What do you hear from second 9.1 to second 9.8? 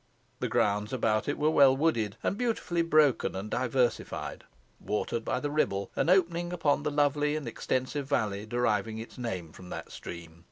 name from